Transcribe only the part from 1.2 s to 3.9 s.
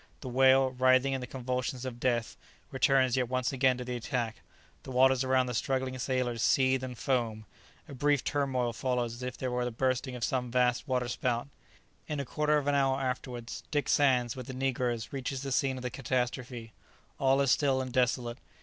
the convulsions of death, returns yet once again to